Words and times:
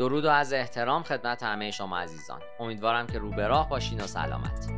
درود 0.00 0.24
و 0.24 0.30
از 0.30 0.52
احترام 0.52 1.02
خدمت 1.02 1.42
همه 1.42 1.70
شما 1.70 1.98
عزیزان. 1.98 2.40
امیدوارم 2.60 3.06
که 3.06 3.18
رو 3.18 3.30
به 3.30 3.46
راه 3.46 3.68
باشین 3.68 4.00
و 4.00 4.06
سلامت. 4.06 4.68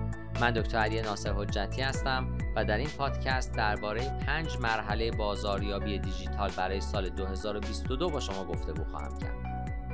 من 0.41 0.51
دکتر 0.51 0.79
علی 0.79 1.03
ناصر 1.03 1.33
حجتی 1.33 1.83
هستم 1.83 2.39
و 2.57 2.65
در 2.65 2.77
این 2.77 2.89
پادکست 2.89 3.53
درباره 3.53 4.19
پنج 4.27 4.59
مرحله 4.61 5.11
بازاریابی 5.11 5.99
دیجیتال 5.99 6.51
برای 6.57 6.81
سال 6.81 7.09
2022 7.09 8.11
با 8.11 8.21
شما 8.21 8.45
گفتگو 8.45 8.85
خواهم 8.85 9.19
کرد. 9.19 9.37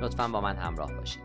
لطفا 0.01 0.27
با 0.27 0.41
من 0.41 0.55
همراه 0.55 0.93
باشید 0.93 1.23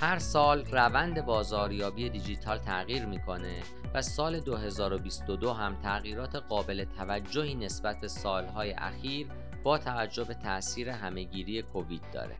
هر 0.00 0.18
سال 0.18 0.64
روند 0.64 1.24
بازاریابی 1.24 2.10
دیجیتال 2.10 2.58
تغییر 2.58 3.06
می‌کنه 3.06 3.62
و 3.94 4.02
سال 4.02 4.40
2022 4.40 5.52
هم 5.52 5.76
تغییرات 5.82 6.36
قابل 6.36 6.84
توجهی 6.84 7.54
نسبت 7.54 8.00
به 8.00 8.08
سالهای 8.08 8.72
اخیر 8.72 9.28
با 9.64 9.78
توجه 9.78 10.24
به 10.24 10.34
تاثیر 10.34 10.88
همهگیری 10.88 11.62
کووید 11.62 12.10
داره. 12.12 12.38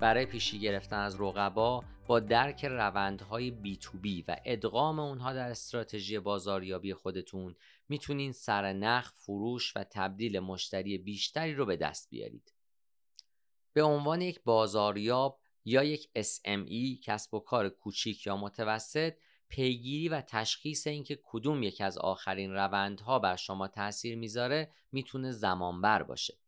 برای 0.00 0.26
پیشی 0.26 0.58
گرفتن 0.58 0.98
از 0.98 1.20
رقبا 1.20 1.84
با 2.06 2.20
درک 2.20 2.64
روندهای 2.64 3.50
بی 3.50 3.76
تو 3.76 3.98
بی 3.98 4.24
و 4.28 4.36
ادغام 4.44 5.00
اونها 5.00 5.32
در 5.32 5.50
استراتژی 5.50 6.18
بازاریابی 6.18 6.94
خودتون 6.94 7.54
می‌تونین 7.88 8.32
سرنخ 8.32 9.12
فروش 9.12 9.76
و 9.76 9.84
تبدیل 9.84 10.40
مشتری 10.40 10.98
بیشتری 10.98 11.54
رو 11.54 11.66
به 11.66 11.76
دست 11.76 12.10
بیارید. 12.10 12.52
به 13.72 13.82
عنوان 13.82 14.20
یک 14.20 14.40
بازاریاب 14.44 15.40
یا 15.64 15.84
یک 15.84 16.08
SME 16.18 17.00
کسب 17.04 17.34
و 17.34 17.40
کار 17.40 17.68
کوچیک 17.68 18.26
یا 18.26 18.36
متوسط 18.36 19.14
پیگیری 19.48 20.08
و 20.08 20.20
تشخیص 20.20 20.86
اینکه 20.86 21.20
کدوم 21.24 21.62
یک 21.62 21.80
از 21.80 21.98
آخرین 21.98 22.52
روندها 22.52 23.18
بر 23.18 23.36
شما 23.36 23.68
تاثیر 23.68 24.16
می‌ذاره 24.16 24.70
می‌تونه 24.92 25.32
زمانبر 25.32 26.02
باشه 26.02 26.38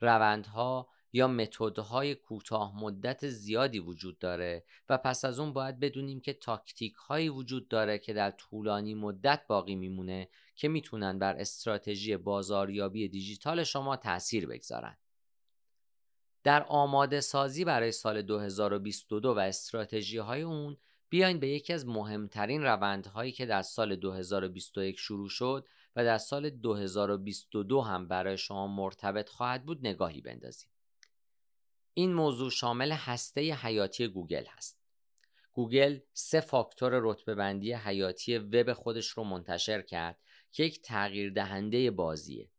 روندها 0.00 0.88
یا 1.12 1.28
متدهای 1.28 2.14
کوتاه 2.14 2.82
مدت 2.82 3.28
زیادی 3.28 3.78
وجود 3.78 4.18
داره 4.18 4.64
و 4.88 4.98
پس 4.98 5.24
از 5.24 5.38
اون 5.38 5.52
باید 5.52 5.80
بدونیم 5.80 6.20
که 6.20 6.32
تاکتیک 6.32 6.94
هایی 6.94 7.28
وجود 7.28 7.68
داره 7.68 7.98
که 7.98 8.12
در 8.12 8.30
طولانی 8.30 8.94
مدت 8.94 9.46
باقی 9.46 9.74
میمونه 9.74 10.28
که 10.56 10.68
می‌تونن 10.68 11.18
بر 11.18 11.36
استراتژی 11.36 12.16
بازاریابی 12.16 13.08
دیجیتال 13.08 13.64
شما 13.64 13.96
تاثیر 13.96 14.46
بگذارن. 14.46 14.96
در 16.44 16.62
آماده 16.62 17.20
سازی 17.20 17.64
برای 17.64 17.92
سال 17.92 18.22
2022 18.22 19.34
و 19.34 19.38
استراتژی 19.38 20.18
های 20.18 20.42
اون 20.42 20.76
بیاین 21.08 21.40
به 21.40 21.48
یکی 21.48 21.72
از 21.72 21.86
مهمترین 21.86 22.62
روندهایی 22.62 23.32
که 23.32 23.46
در 23.46 23.62
سال 23.62 23.96
2021 23.96 24.98
شروع 24.98 25.28
شد 25.28 25.66
و 25.96 26.04
در 26.04 26.18
سال 26.18 26.50
2022 26.50 27.80
هم 27.80 28.08
برای 28.08 28.38
شما 28.38 28.66
مرتبط 28.66 29.28
خواهد 29.28 29.66
بود 29.66 29.86
نگاهی 29.86 30.20
بندازیم. 30.20 30.70
این 31.94 32.12
موضوع 32.12 32.50
شامل 32.50 32.92
هسته 32.92 33.40
حیاتی 33.40 34.08
گوگل 34.08 34.44
هست. 34.48 34.78
گوگل 35.52 35.98
سه 36.12 36.40
فاکتور 36.40 37.00
رتبه 37.02 37.34
بندی 37.34 37.72
حیاتی 37.72 38.38
وب 38.38 38.72
خودش 38.72 39.08
رو 39.08 39.24
منتشر 39.24 39.82
کرد 39.82 40.18
که 40.52 40.64
یک 40.64 40.82
تغییر 40.82 41.32
دهنده 41.32 41.90
بازیه. 41.90 42.50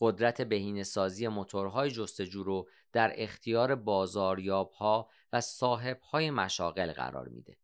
قدرت 0.00 0.42
بهینه 0.42 0.82
سازی 0.82 1.28
موتورهای 1.28 1.90
جستجو 1.90 2.42
رو 2.42 2.68
در 2.92 3.12
اختیار 3.14 3.74
بازاریاب 3.74 4.70
ها 4.70 5.10
و 5.32 5.40
صاحب 5.40 6.00
های 6.00 6.30
مشاغل 6.30 6.92
قرار 6.92 7.28
میده. 7.28 7.56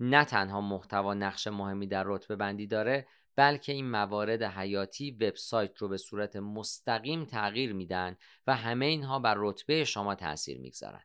نه 0.00 0.24
تنها 0.24 0.60
محتوا 0.60 1.14
نقش 1.14 1.46
مهمی 1.46 1.86
در 1.86 2.04
رتبه 2.06 2.36
بندی 2.36 2.66
داره 2.66 3.06
بلکه 3.36 3.72
این 3.72 3.90
موارد 3.90 4.42
حیاتی 4.42 5.10
وبسایت 5.10 5.78
رو 5.78 5.88
به 5.88 5.96
صورت 5.96 6.36
مستقیم 6.36 7.24
تغییر 7.24 7.72
میدن 7.72 8.16
و 8.46 8.56
همه 8.56 8.86
اینها 8.86 9.18
بر 9.18 9.34
رتبه 9.38 9.84
شما 9.84 10.14
تاثیر 10.14 10.60
می‌گذارن. 10.60 11.02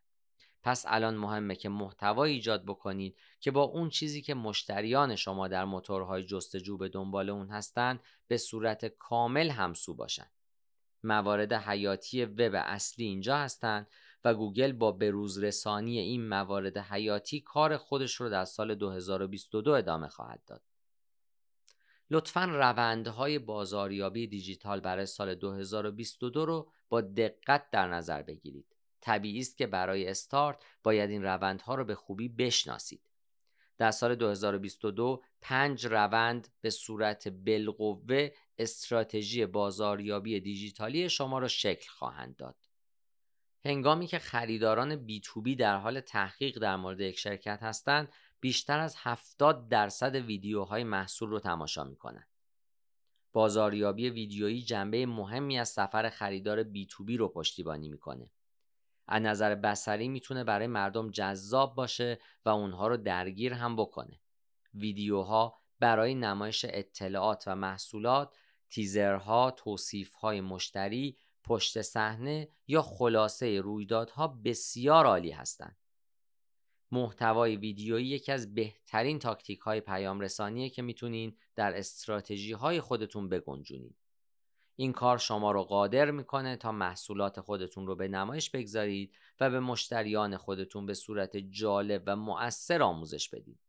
پس 0.64 0.86
الان 0.88 1.16
مهمه 1.16 1.56
که 1.56 1.70
محتوا 1.70 2.24
ایجاد 2.24 2.66
بکنید 2.66 3.18
که 3.40 3.52
با 3.52 3.64
اون 3.64 3.90
چیزی 3.90 4.22
که 4.22 4.34
مشتریان 4.34 5.16
شما 5.16 5.48
در 5.48 5.66
موتورهای 5.66 6.24
جستجو 6.24 6.78
به 6.78 6.90
دنبال 6.90 7.30
اون 7.30 7.50
هستند 7.50 8.00
به 8.28 8.38
صورت 8.38 8.86
کامل 8.86 9.50
همسو 9.50 9.94
باشن. 9.94 10.28
موارد 11.04 11.54
حیاتی 11.54 12.26
وب 12.26 12.52
اصلی 12.56 13.06
اینجا 13.06 13.38
هستند 13.38 13.88
و 14.24 14.34
گوگل 14.34 14.72
با 14.72 14.92
بروز 14.92 15.44
رسانی 15.44 16.00
این 16.00 16.28
موارد 16.28 16.78
حیاتی 16.78 17.42
کار 17.42 17.78
خودش 17.78 18.16
رو 18.16 18.30
در 18.30 18.46
سال 18.46 18.76
2022 18.76 19.72
ادامه 19.72 20.08
خواهد 20.08 20.42
داد. 20.48 20.64
لطفا 22.12 22.46
روندهای 22.46 23.40
بازاریابی 23.40 24.28
دیجیتال 24.28 24.80
برای 24.80 25.06
سال 25.06 25.36
2022 25.36 26.46
رو 26.46 26.72
با 26.90 27.02
دقت 27.02 27.72
در 27.72 27.88
نظر 27.88 28.22
بگیرید. 28.22 28.76
طبیعی 29.02 29.40
است 29.40 29.58
که 29.58 29.68
برای 29.68 30.08
استارت 30.08 30.64
باید 30.84 31.10
این 31.10 31.24
روندها 31.24 31.76
رو 31.76 31.86
به 31.86 31.96
خوبی 31.96 32.30
بشناسید. 32.30 33.02
در 33.78 33.92
سال 33.92 34.16
2022 34.16 35.24
پنج 35.42 35.86
روند 35.86 36.48
به 36.62 36.70
صورت 36.70 37.28
بالقوه 37.28 38.30
استراتژی 38.58 39.46
بازاریابی 39.46 40.40
دیجیتالی 40.40 41.10
شما 41.10 41.40
را 41.40 41.48
شکل 41.48 41.90
خواهند 41.90 42.36
داد. 42.36 42.69
هنگامی 43.66 44.08
که 44.08 44.20
خریداران 44.20 44.96
بی 44.96 45.20
تو 45.20 45.42
بی 45.42 45.56
در 45.56 45.78
حال 45.78 46.00
تحقیق 46.00 46.60
در 46.60 46.76
مورد 46.76 47.00
یک 47.00 47.20
شرکت 47.20 47.64
هستند 47.64 48.14
بیشتر 48.40 48.80
از 48.80 48.96
70 48.98 49.70
درصد 49.70 50.16
ویدیوهای 50.16 50.84
محصول 50.84 51.30
رو 51.30 51.40
تماشا 51.40 51.84
می‌کنن. 51.84 52.28
بازاریابی 53.34 54.10
ویدیویی 54.10 54.62
جنبه 54.62 55.06
مهمی 55.06 55.60
از 55.60 55.70
سفر 55.70 56.10
خریدار 56.10 56.64
بی 56.64 56.86
تو 56.86 57.04
بی 57.04 57.18
رو 57.18 57.28
پشتیبانی 57.28 57.90
می‌کنه. 57.90 58.32
از 59.08 59.22
نظر 59.22 59.56
بسری 59.56 60.08
می‌تونه 60.08 60.44
برای 60.44 60.68
مردم 60.68 61.12
جذاب 61.12 61.76
باشه 61.76 62.20
و 62.46 62.50
اونها 62.50 62.88
رو 62.88 62.98
درگیر 62.98 63.54
هم 63.54 63.76
بکنه. 63.76 64.20
ویدیوها 64.74 65.60
برای 65.80 66.16
نمایش 66.16 66.66
اطلاعات 66.70 67.44
و 67.48 67.56
محصولات، 67.56 68.38
تیزرها، 68.70 69.52
توصیفهای 69.52 70.42
مشتری، 70.42 71.18
پشت 71.50 71.82
صحنه 71.82 72.50
یا 72.68 72.82
خلاصه 72.82 73.62
رویدادها 73.62 74.28
بسیار 74.28 75.06
عالی 75.06 75.32
هستند. 75.32 75.78
محتوای 76.92 77.56
ویدیویی 77.56 78.08
یکی 78.08 78.32
از 78.32 78.56
بهترین 78.56 79.20
تاکتیک 79.20 79.60
های 79.60 79.82
پیام 79.82 80.20
رسانیه 80.20 80.70
که 80.70 80.82
می‌تونین 80.82 81.38
در 81.56 81.78
استراتژی 81.78 82.52
های 82.52 82.82
خودتون 82.82 83.30
بگنجونید. 83.30 83.96
این 84.76 84.94
کار 84.94 85.18
شما 85.18 85.52
رو 85.52 85.64
قادر 85.64 86.12
می‌کنه 86.12 86.56
تا 86.56 86.72
محصولات 86.72 87.42
خودتون 87.42 87.88
رو 87.88 87.96
به 87.96 88.08
نمایش 88.08 88.50
بگذارید 88.50 89.16
و 89.40 89.50
به 89.50 89.60
مشتریان 89.60 90.38
خودتون 90.38 90.86
به 90.86 90.94
صورت 90.94 91.38
جالب 91.38 92.04
و 92.06 92.16
مؤثر 92.16 92.82
آموزش 92.82 93.30
بدید. 93.30 93.60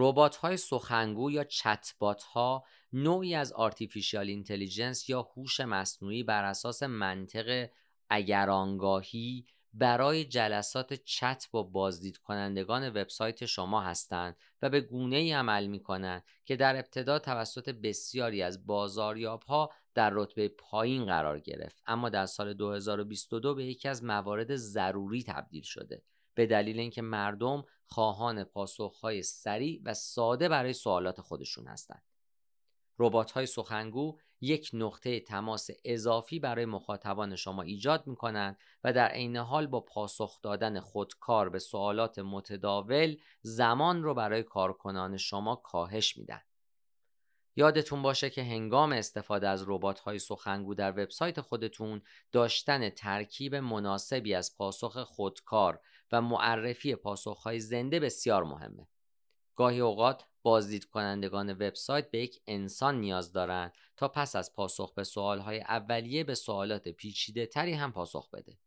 ربات 0.00 0.36
های 0.36 0.56
سخنگو 0.56 1.30
یا 1.30 1.44
چتبات 1.44 2.22
ها 2.22 2.64
نوعی 2.92 3.34
از 3.34 3.52
artificial 3.52 4.28
intelligence 4.28 5.08
یا 5.08 5.22
هوش 5.22 5.60
مصنوعی 5.60 6.22
بر 6.22 6.44
اساس 6.44 6.82
منطق 6.82 7.68
اگر 8.10 8.49
آنگاهی 8.49 9.46
برای 9.74 10.24
جلسات 10.24 10.94
چت 10.94 11.48
با 11.50 11.62
بازدید 11.62 12.16
کنندگان 12.16 12.88
وبسایت 12.88 13.46
شما 13.46 13.80
هستند 13.80 14.36
و 14.62 14.70
به 14.70 14.80
گونه 14.80 15.16
ای 15.16 15.32
عمل 15.32 15.66
می 15.66 15.80
کنند 15.80 16.24
که 16.44 16.56
در 16.56 16.76
ابتدا 16.76 17.18
توسط 17.18 17.68
بسیاری 17.68 18.42
از 18.42 18.66
بازاریاب 18.66 19.42
ها 19.42 19.70
در 19.94 20.10
رتبه 20.14 20.48
پایین 20.48 21.06
قرار 21.06 21.40
گرفت 21.40 21.82
اما 21.86 22.08
در 22.08 22.26
سال 22.26 22.54
2022 22.54 23.54
به 23.54 23.64
یکی 23.64 23.88
از 23.88 24.04
موارد 24.04 24.56
ضروری 24.56 25.22
تبدیل 25.22 25.62
شده. 25.62 26.02
به 26.38 26.46
دلیل 26.46 26.80
اینکه 26.80 27.02
مردم 27.02 27.64
خواهان 27.86 28.44
پاسخهای 28.44 29.22
سریع 29.22 29.80
و 29.84 29.94
ساده 29.94 30.48
برای 30.48 30.72
سوالات 30.72 31.20
خودشون 31.20 31.66
هستند. 31.66 32.02
ربات 32.98 33.30
های 33.30 33.46
سخنگو 33.46 34.18
یک 34.40 34.70
نقطه 34.72 35.20
تماس 35.20 35.68
اضافی 35.84 36.38
برای 36.38 36.64
مخاطبان 36.64 37.36
شما 37.36 37.62
ایجاد 37.62 38.06
می 38.06 38.16
کنند 38.16 38.58
و 38.84 38.92
در 38.92 39.08
عین 39.08 39.36
حال 39.36 39.66
با 39.66 39.80
پاسخ 39.80 40.42
دادن 40.42 40.80
خودکار 40.80 41.48
به 41.48 41.58
سوالات 41.58 42.18
متداول 42.18 43.16
زمان 43.42 44.02
رو 44.02 44.14
برای 44.14 44.42
کارکنان 44.42 45.16
شما 45.16 45.56
کاهش 45.56 46.16
میدن. 46.16 46.40
یادتون 47.58 48.02
باشه 48.02 48.30
که 48.30 48.42
هنگام 48.42 48.92
استفاده 48.92 49.48
از 49.48 49.64
ربات 49.66 50.00
های 50.00 50.18
سخنگو 50.18 50.74
در 50.74 50.90
وبسایت 50.90 51.40
خودتون 51.40 52.02
داشتن 52.32 52.90
ترکیب 52.90 53.54
مناسبی 53.54 54.34
از 54.34 54.56
پاسخ 54.56 55.02
خودکار 55.02 55.80
و 56.12 56.20
معرفی 56.20 56.94
پاسخ 56.94 57.42
های 57.42 57.60
زنده 57.60 58.00
بسیار 58.00 58.44
مهمه. 58.44 58.88
گاهی 59.56 59.80
اوقات 59.80 60.24
بازدید 60.42 60.84
کنندگان 60.84 61.52
وبسایت 61.52 62.10
به 62.10 62.18
یک 62.18 62.40
انسان 62.46 63.00
نیاز 63.00 63.32
دارند 63.32 63.72
تا 63.96 64.08
پس 64.08 64.36
از 64.36 64.54
پاسخ 64.54 64.94
به 64.94 65.02
های 65.16 65.60
اولیه 65.60 66.24
به 66.24 66.34
سوالات 66.34 66.88
پیچیده 66.88 67.46
تری 67.46 67.72
هم 67.72 67.92
پاسخ 67.92 68.30
بده. 68.30 68.58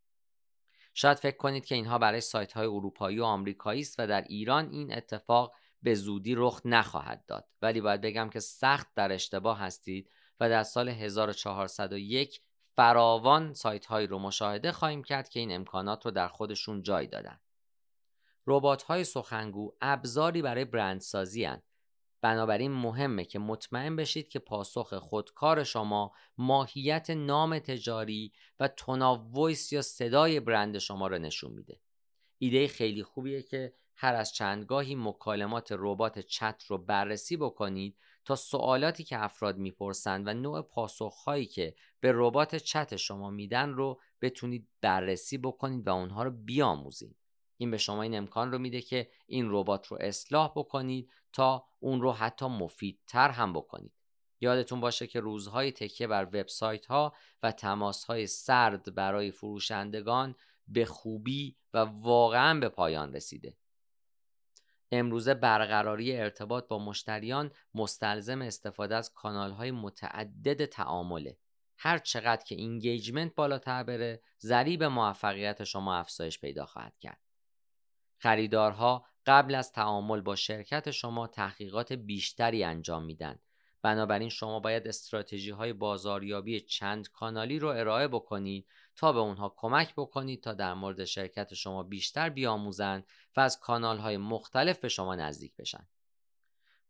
شاید 0.93 1.17
فکر 1.17 1.38
کنید 1.38 1.65
که 1.65 1.75
اینها 1.75 1.97
برای 1.97 2.21
سایت 2.21 2.53
های 2.53 2.67
اروپایی 2.67 3.19
و 3.19 3.23
آمریکایی 3.23 3.81
است 3.81 3.99
و 3.99 4.07
در 4.07 4.21
ایران 4.21 4.69
این 4.71 4.94
اتفاق 4.94 5.53
به 5.81 5.95
زودی 5.95 6.35
رخ 6.35 6.61
نخواهد 6.65 7.25
داد 7.25 7.47
ولی 7.61 7.81
باید 7.81 8.01
بگم 8.01 8.29
که 8.29 8.39
سخت 8.39 8.87
در 8.95 9.11
اشتباه 9.11 9.59
هستید 9.59 10.09
و 10.39 10.49
در 10.49 10.63
سال 10.63 10.89
1401 10.89 12.41
فراوان 12.81 13.54
سایت 13.54 13.86
هایی 13.86 14.07
رو 14.07 14.19
مشاهده 14.19 14.72
خواهیم 14.72 15.04
کرد 15.04 15.30
که 15.30 15.39
این 15.39 15.56
امکانات 15.56 16.06
رو 16.06 16.12
در 16.12 16.28
خودشون 16.28 16.83
جای 16.83 17.07
دادن. 17.07 17.39
ربات 18.48 18.83
های 18.83 19.04
سخنگو 19.04 19.75
ابزاری 19.81 20.42
برای 20.42 20.66
برندسازی 20.66 21.44
هن. 21.44 21.62
بنابراین 22.22 22.72
مهمه 22.72 23.25
که 23.25 23.39
مطمئن 23.39 23.95
بشید 23.95 24.30
که 24.30 24.39
پاسخ 24.39 24.94
خودکار 24.94 25.63
شما 25.63 26.12
ماهیت 26.38 27.10
نام 27.10 27.60
تجاری 27.60 28.33
و 28.60 28.69
ویس 29.36 29.74
یا 29.74 29.81
صدای 29.81 30.39
برند 30.39 30.78
شما 30.78 31.07
را 31.07 31.18
نشون 31.18 31.51
میده. 31.51 31.80
ایده 32.38 32.68
خیلی 32.68 33.04
خوبیه 33.04 33.42
که 33.42 33.74
هر 34.03 34.15
از 34.15 34.33
چندگاهی 34.33 34.95
مکالمات 34.95 35.75
ربات 35.77 36.19
چت 36.19 36.63
رو 36.68 36.77
بررسی 36.77 37.38
بکنید 37.38 37.98
تا 38.25 38.36
سوالاتی 38.36 39.03
که 39.03 39.24
افراد 39.24 39.57
می‌پرسند 39.57 40.27
و 40.27 40.33
نوع 40.33 40.62
پاسخهایی 40.62 41.45
که 41.45 41.75
به 42.00 42.12
ربات 42.15 42.56
چت 42.56 42.95
شما 42.95 43.30
میدن 43.30 43.69
رو 43.69 44.00
بتونید 44.21 44.68
بررسی 44.81 45.38
بکنید 45.38 45.88
و 45.88 45.92
اونها 45.92 46.24
رو 46.24 46.31
بیاموزید. 46.31 47.15
این 47.57 47.71
به 47.71 47.77
شما 47.77 48.03
این 48.03 48.18
امکان 48.18 48.51
رو 48.51 48.57
میده 48.57 48.81
که 48.81 49.12
این 49.27 49.48
ربات 49.50 49.88
رو 49.88 49.98
اصلاح 50.01 50.51
بکنید 50.56 51.12
تا 51.33 51.65
اون 51.80 52.01
رو 52.01 52.12
حتی 52.12 52.45
مفیدتر 52.45 53.30
هم 53.30 53.54
بکنید. 53.54 53.94
یادتون 54.39 54.81
باشه 54.81 55.07
که 55.07 55.19
روزهای 55.19 55.71
تکیه 55.71 56.07
بر 56.07 56.25
وبسایت 56.25 56.86
ها 56.86 57.13
و 57.44 57.51
تماس 57.51 58.04
های 58.04 58.27
سرد 58.27 58.95
برای 58.95 59.31
فروشندگان 59.31 60.36
به 60.68 60.86
خوبی 60.86 61.57
و 61.74 61.77
واقعا 61.77 62.59
به 62.59 62.69
پایان 62.69 63.13
رسیده. 63.13 63.60
امروزه 64.91 65.33
برقراری 65.33 66.17
ارتباط 66.17 66.67
با 66.67 66.79
مشتریان 66.79 67.51
مستلزم 67.75 68.41
استفاده 68.41 68.95
از 68.95 69.13
کانال 69.13 69.51
های 69.51 69.71
متعدد 69.71 70.65
تعامله. 70.65 71.38
هر 71.77 71.97
چقدر 71.97 72.43
که 72.43 72.55
اینگیجمنت 72.55 73.35
بالاتر 73.35 73.83
بره، 73.83 74.21
ضریب 74.41 74.83
موفقیت 74.83 75.63
شما 75.63 75.95
افزایش 75.95 76.39
پیدا 76.39 76.65
خواهد 76.65 76.97
کرد. 76.99 77.19
خریدارها 78.17 79.05
قبل 79.25 79.55
از 79.55 79.71
تعامل 79.71 80.21
با 80.21 80.35
شرکت 80.35 80.91
شما 80.91 81.27
تحقیقات 81.27 81.94
بیشتری 81.94 82.63
انجام 82.63 83.03
میدن 83.03 83.39
بنابراین 83.81 84.30
شما 84.30 84.60
باید 84.60 84.88
استراتژی 84.88 85.51
های 85.51 85.74
بازاریابی 85.74 86.62
چند 86.62 87.10
کانالی 87.10 87.60
رو 87.60 87.68
ارائه 87.68 88.07
بکنید 88.07 88.68
تا 88.95 89.13
به 89.13 89.19
اونها 89.19 89.54
کمک 89.57 89.94
بکنید 89.98 90.44
تا 90.44 90.54
در 90.54 90.74
مورد 90.74 91.06
شرکت 91.06 91.54
شما 91.54 91.83
بیشتر 91.83 92.30
بیاموزند 92.30 93.06
و 93.38 93.39
از 93.39 93.60
کانال 93.60 93.98
های 93.98 94.18
مختلف 94.18 94.80
به 94.80 94.89
شما 94.89 95.16
نزدیک 95.16 95.56
بشن. 95.56 95.88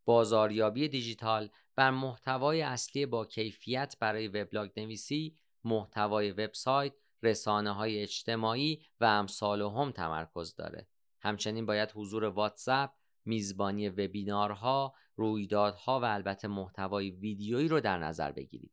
بازاریابی 0.05 0.87
دیجیتال 0.87 1.49
بر 1.75 1.91
محتوای 1.91 2.61
اصلی 2.61 3.05
با 3.05 3.25
کیفیت 3.25 3.95
برای 3.99 4.27
وبلاگ 4.27 4.69
نویسی، 4.77 5.37
محتوای 5.63 6.31
وبسایت، 6.31 6.93
رسانه 7.23 7.71
های 7.71 8.01
اجتماعی 8.01 8.85
و 8.99 9.05
امثال 9.05 9.61
هم 9.61 9.91
تمرکز 9.91 10.55
داره. 10.55 10.87
همچنین 11.19 11.65
باید 11.65 11.91
حضور 11.95 12.23
واتساپ، 12.23 12.91
میزبانی 13.25 13.89
وبینارها، 13.89 14.93
رویدادها 15.15 15.99
و 15.99 16.03
البته 16.05 16.47
محتوای 16.47 17.11
ویدیویی 17.11 17.67
رو 17.67 17.79
در 17.79 17.97
نظر 17.97 18.31
بگیرید. 18.31 18.71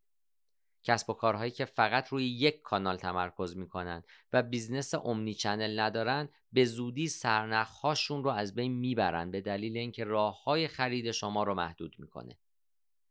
کسب 0.84 1.10
و 1.10 1.12
کارهایی 1.12 1.50
که 1.50 1.64
فقط 1.64 2.08
روی 2.08 2.24
یک 2.26 2.62
کانال 2.62 2.96
تمرکز 2.96 3.56
می‌کنن 3.56 4.02
و 4.32 4.42
business 4.42 4.94
omni 4.94 5.34
channel 5.34 5.80
ندارن 5.80 6.28
به 6.52 6.64
زودی 6.64 7.08
سرنخهاشون 7.08 8.24
رو 8.24 8.30
از 8.30 8.54
بین 8.54 8.72
می‌برن 8.72 9.30
به 9.30 9.40
دلیل 9.40 9.76
اینکه 9.76 10.04
راه 10.04 10.44
های 10.44 10.68
خرید 10.68 11.10
شما 11.10 11.42
رو 11.42 11.54
محدود 11.54 11.96
می‌کنه. 11.98 12.38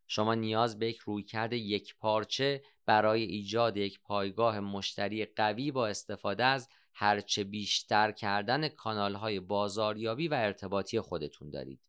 شما 0.07 0.35
نیاز 0.35 0.79
به 0.79 0.87
یک 0.87 0.97
رویکرد 0.97 1.53
یکپارچه 1.53 2.63
برای 2.85 3.23
ایجاد 3.23 3.77
یک 3.77 4.01
پایگاه 4.01 4.59
مشتری 4.59 5.25
قوی 5.25 5.71
با 5.71 5.87
استفاده 5.87 6.45
از 6.45 6.69
هرچه 6.99 7.43
بیشتر 7.43 8.11
کردن 8.11 8.67
کانال 8.67 9.15
های 9.15 9.39
بازاریابی 9.39 10.27
و 10.27 10.33
ارتباطی 10.33 10.99
خودتون 10.99 11.49
دارید. 11.49 11.79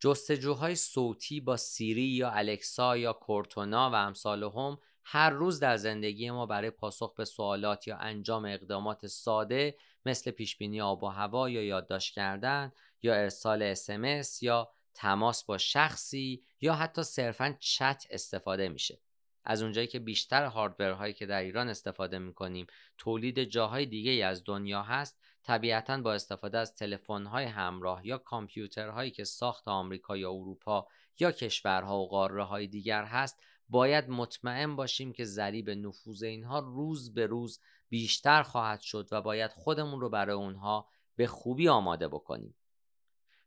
جستجوهای 0.00 0.74
صوتی 0.76 1.40
با 1.40 1.56
Siri 1.56 2.02
یا 2.02 2.30
Alexa 2.30 2.96
یا 2.96 3.12
Cortana 3.12 3.90
و 3.90 3.94
امثال 3.94 4.42
هم 4.42 4.78
هر 5.04 5.30
روز 5.30 5.60
در 5.60 5.76
زندگی 5.76 6.30
ما 6.30 6.46
برای 6.46 6.70
پاسخ 6.70 7.14
به 7.14 7.24
سوالات 7.24 7.88
یا 7.88 7.96
انجام 7.96 8.44
اقدامات 8.44 9.06
ساده 9.06 9.76
مثل 10.04 10.30
پیشبینی 10.30 10.80
آب 10.80 11.02
و 11.02 11.06
هوا 11.06 11.50
یا 11.50 11.62
یادداشت 11.62 12.14
کردن 12.14 12.72
یا 13.02 13.14
ارسال 13.14 13.62
اسمس 13.62 14.42
یا 14.42 14.70
تماس 14.94 15.44
با 15.44 15.58
شخصی 15.58 16.44
یا 16.60 16.74
حتی 16.74 17.02
صرفا 17.02 17.56
چت 17.60 18.06
استفاده 18.10 18.68
میشه. 18.68 18.98
از 19.46 19.62
اونجایی 19.62 19.86
که 19.86 19.98
بیشتر 19.98 20.44
هاردورهایی 20.44 21.14
که 21.14 21.26
در 21.26 21.40
ایران 21.40 21.68
استفاده 21.68 22.18
می‌کنیم 22.18 22.66
تولید 22.98 23.44
جاهای 23.44 23.86
دیگه 23.86 24.26
از 24.26 24.42
دنیا 24.44 24.82
هست 24.82 25.20
طبیعتا 25.42 26.00
با 26.00 26.14
استفاده 26.14 26.58
از 26.58 26.74
تلفن‌های 26.74 27.44
همراه 27.44 28.06
یا 28.06 28.18
کامپیوترهایی 28.18 29.10
که 29.10 29.24
ساخت 29.24 29.68
آمریکا 29.68 30.16
یا 30.16 30.30
اروپا 30.30 30.86
یا 31.18 31.32
کشورها 31.32 31.98
و 31.98 32.08
قاره 32.08 32.44
های 32.44 32.66
دیگر 32.66 33.04
هست 33.04 33.40
باید 33.68 34.08
مطمئن 34.08 34.76
باشیم 34.76 35.12
که 35.12 35.24
ضریب 35.24 35.70
نفوذ 35.70 36.22
اینها 36.22 36.58
روز 36.58 37.14
به 37.14 37.26
روز 37.26 37.60
بیشتر 37.88 38.42
خواهد 38.42 38.80
شد 38.80 39.08
و 39.12 39.22
باید 39.22 39.50
خودمون 39.50 40.00
رو 40.00 40.10
برای 40.10 40.36
اونها 40.36 40.88
به 41.16 41.26
خوبی 41.26 41.68
آماده 41.68 42.08
بکنیم. 42.08 42.54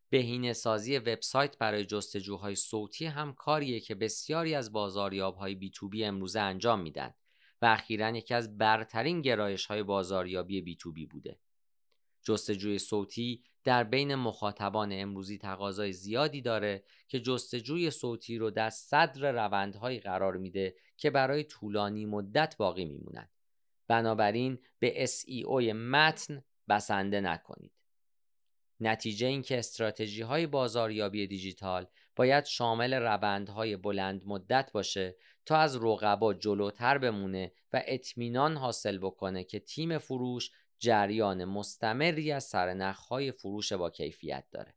بهینه 0.10 0.54
سازی 0.54 0.98
وبسایت 0.98 1.58
برای 1.58 1.86
جستجوهای 1.86 2.56
صوتی 2.56 3.06
هم 3.06 3.34
کاریه 3.34 3.80
که 3.80 3.96
بسیاری 3.96 4.56
از 4.56 4.72
بازاریابهای 4.72 5.56
بی 5.56 5.70
تو 5.70 5.90
بی 5.90 6.04
امروزه 6.04 6.40
انجام 6.40 6.82
میدن 6.82 7.14
و 7.62 7.66
اخیرا 7.66 8.18
یکی 8.18 8.34
از 8.34 8.58
برترین 8.58 9.22
گرایش 9.22 9.66
های 9.66 9.84
بازاریابی 9.84 10.62
بی 10.62 10.76
تو 10.76 10.92
بی 10.92 11.06
بوده. 11.06 11.40
جستجوی 12.24 12.80
صوتی 12.80 13.44
در 13.64 13.84
بین 13.84 14.16
مخاطبان 14.16 14.90
امروزی 14.94 15.38
تقاضای 15.38 15.94
زیادی 15.94 16.42
داره 16.42 16.84
که 17.08 17.20
جستجوی 17.20 17.92
صوتی 17.92 18.38
رو 18.38 18.52
در 18.52 18.70
صدر 18.70 19.32
روندهایی 19.32 20.00
قرار 20.00 20.38
میده 20.38 20.76
که 20.98 21.10
برای 21.10 21.44
طولانی 21.44 22.06
مدت 22.06 22.56
باقی 22.58 22.86
میمونند. 22.86 23.30
بنابراین 23.88 24.60
به 24.80 25.06
SEO 25.06 25.74
متن 25.74 26.44
بسنده 26.70 27.22
نکنید. 27.22 27.79
نتیجه 28.80 29.28
این 29.28 29.42
که 29.42 29.60
استراتژی 29.60 30.22
های 30.22 30.48
بازاریابی 30.48 31.28
دیجیتال 31.28 31.88
باید 32.16 32.46
شامل 32.46 32.94
روندهای 32.94 33.78
بلند 33.78 34.22
مدت 34.26 34.72
باشه 34.72 35.16
تا 35.46 35.58
از 35.58 35.76
رقبا 35.76 36.34
جلوتر 36.34 36.98
بمونه 36.98 37.52
و 37.74 37.84
اطمینان 37.86 38.58
حاصل 38.58 38.98
بکنه 38.98 39.44
که 39.44 39.60
تیم 39.60 39.98
فروش 39.98 40.52
جریان 40.80 41.46
مستمری 41.46 42.32
از 42.32 42.44
سرنخهای 42.44 43.32
فروش 43.32 43.74
با 43.74 43.90
کیفیت 43.90 44.44
داره. 44.52 44.74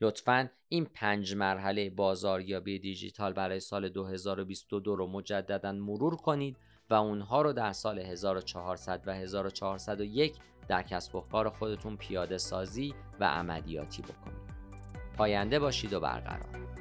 لطفا 0.00 0.50
این 0.68 0.84
پنج 0.84 1.34
مرحله 1.34 1.90
بازاریابی 1.90 2.78
دیجیتال 2.78 3.32
برای 3.32 3.60
سال 3.60 3.88
2022 3.88 4.96
رو 4.96 5.06
مجددا 5.06 5.72
مرور 5.72 6.16
کنید 6.16 6.56
و 6.90 6.94
اونها 6.94 7.42
رو 7.42 7.52
در 7.52 7.72
سال 7.72 7.98
1400 7.98 9.02
و 9.06 9.14
1401 9.14 10.36
در 10.68 10.82
کسب 10.82 11.14
و 11.14 11.20
کار 11.20 11.50
خودتون 11.50 11.96
پیاده 11.96 12.38
سازی 12.38 12.94
و 13.20 13.24
عملیاتی 13.24 14.02
بکنید. 14.02 14.52
پاینده 15.16 15.58
باشید 15.58 15.92
و 15.92 16.00
برقرار 16.00 16.71